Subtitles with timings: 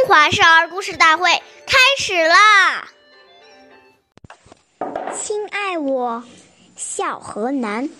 [0.00, 1.28] 中华少儿故事大会
[1.66, 2.88] 开始啦！
[5.14, 6.24] 亲爱我，
[6.74, 7.90] 孝何难；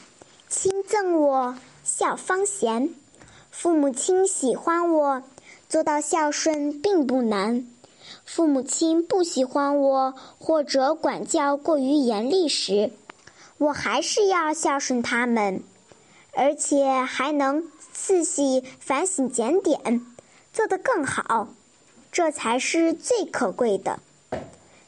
[0.48, 2.94] 亲赠我，孝方贤。
[3.50, 5.22] 父母亲喜欢我，
[5.68, 7.66] 做到孝顺并不难。
[8.24, 12.92] 父母亲不喜欢我，或者管教过于严厉时，
[13.58, 15.62] 我还是要孝顺他们，
[16.32, 20.06] 而且还能自细反省检点，
[20.50, 21.48] 做得更好。
[22.12, 24.00] 这才是最可贵的。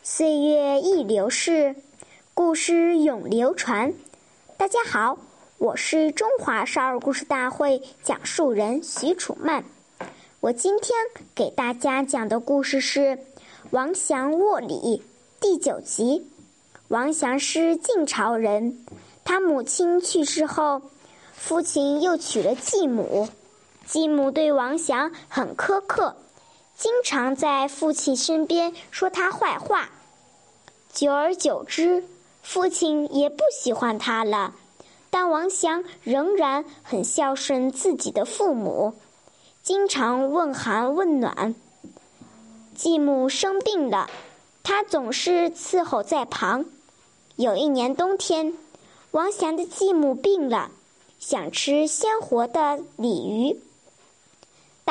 [0.02, 1.76] 岁月易流逝，
[2.34, 3.94] 故事永流传。
[4.56, 5.18] 大家好，
[5.58, 9.64] 我是中华少儿故事大会讲述人许楚曼。
[10.40, 10.98] 我今天
[11.32, 13.00] 给大家讲的故事是
[13.70, 14.74] 《王祥卧里》
[15.40, 16.26] 第九集。
[16.88, 18.84] 王祥是晋朝人，
[19.22, 20.82] 他母亲去世后，
[21.32, 23.28] 父亲又娶了继母。
[23.86, 26.16] 继母对王祥很苛刻。
[26.82, 29.88] 经常在父亲身边说他坏话，
[30.92, 32.02] 久而久之，
[32.42, 34.56] 父亲也不喜欢他了。
[35.08, 38.94] 但王祥仍然很孝顺自己的父母，
[39.62, 41.54] 经常问寒问暖。
[42.74, 44.10] 继母生病了，
[44.64, 46.64] 他总是伺候在旁。
[47.36, 48.54] 有一年冬天，
[49.12, 50.72] 王祥的继母病了，
[51.20, 53.62] 想吃鲜活的鲤鱼。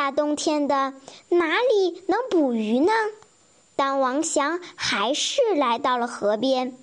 [0.02, 0.96] 大冬天的，
[1.30, 2.92] 哪里能捕鱼呢？
[3.76, 6.76] 但王祥还是来到了河边。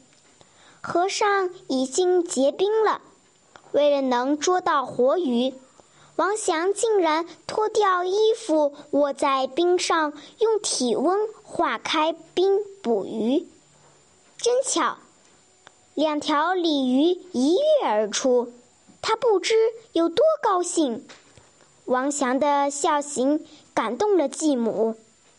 [0.81, 3.01] 河上已经结冰了，
[3.73, 5.53] 为了能捉到活鱼，
[6.15, 13.49] 王祥竟然脱掉衣服，卧在冰上，用体温化开冰捕鱼。
[14.37, 14.97] 真巧，
[15.95, 18.53] 两条鲤鱼一跃而出，
[19.03, 19.57] 他不知
[19.93, 21.05] 有多高兴。
[21.89, 24.95] 王祥的孝行感动了继母，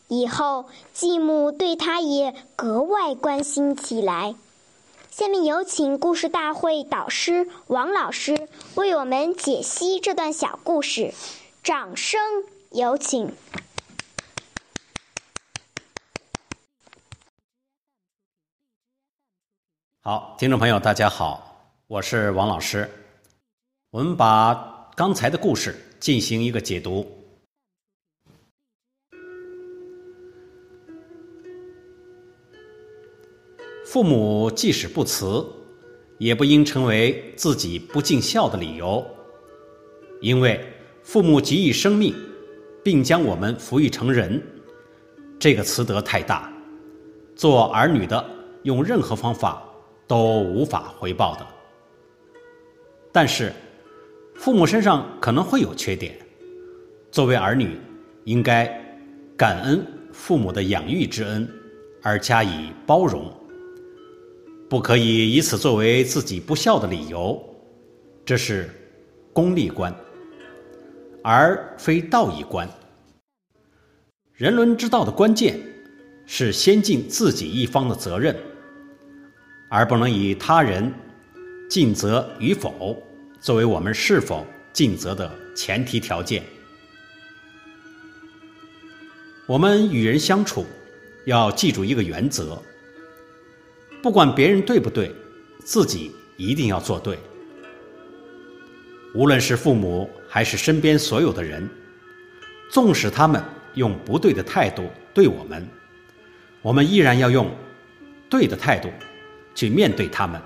[0.07, 4.33] 以后继母对他也格外关心起来。
[5.11, 11.13] 下面有请故事大会导师王老师为我们解析这段小故事，
[11.61, 12.19] 掌声
[12.71, 13.31] 有请。
[20.01, 22.89] 好，听众朋友，大家好，我是王老师。
[23.91, 25.85] 我们把刚才的故事。
[25.99, 27.05] 进行一个解读。
[33.85, 35.45] 父母即使不辞，
[36.17, 39.05] 也不应成为自己不尽孝的理由，
[40.21, 40.63] 因为
[41.03, 42.15] 父母给予生命，
[42.83, 44.41] 并将我们抚育成人，
[45.39, 46.53] 这个慈德太大，
[47.35, 48.23] 做儿女的
[48.63, 49.61] 用任何方法
[50.07, 51.47] 都无法回报的。
[53.11, 53.51] 但是。
[54.39, 56.17] 父母身上可能会有缺点，
[57.11, 57.77] 作为儿女，
[58.23, 58.65] 应该
[59.35, 61.45] 感恩父母的养育之恩，
[62.01, 63.29] 而加以包容，
[64.69, 67.37] 不可以以此作为自己不孝的理由，
[68.23, 68.69] 这是
[69.33, 69.93] 功利观，
[71.21, 72.65] 而非道义观。
[74.35, 75.59] 人伦之道的关键
[76.25, 78.33] 是先尽自己一方的责任，
[79.69, 80.89] 而不能以他人
[81.69, 82.97] 尽责与否。
[83.41, 86.43] 作为我们是否尽责的前提条件，
[89.45, 90.65] 我们与人相处
[91.25, 92.61] 要记住一个原则：
[94.03, 95.15] 不管别人对不对，
[95.63, 97.17] 自己一定要做对。
[99.15, 101.67] 无论是父母还是身边所有的人，
[102.69, 103.41] 纵使他们
[103.73, 105.65] 用不对的态度对我们，
[106.61, 107.49] 我们依然要用
[108.29, 108.89] 对的态度
[109.55, 110.41] 去面对他们，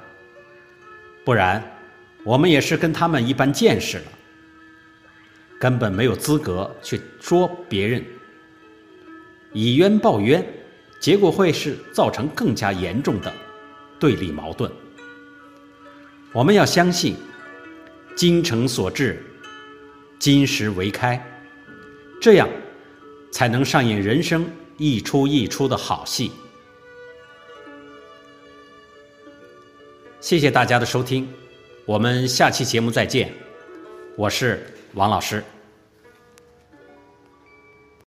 [1.26, 1.62] 不然。
[2.24, 4.04] 我们也是跟他们一般见识了，
[5.60, 8.04] 根本没有资格去说别人，
[9.52, 10.46] 以冤报冤，
[11.02, 13.34] 结果会是造成更加严重的
[14.00, 14.72] 对立矛盾。
[16.32, 17.16] 我们要相信，
[18.16, 19.22] 精诚所至，
[20.18, 21.22] 金石为开，
[22.22, 22.50] 这样
[23.32, 26.32] 才能上演人生一出一出的好戏。
[30.22, 31.28] 谢谢大家的收听。
[31.86, 33.30] 我们下期节目再见，
[34.16, 35.44] 我是王老师。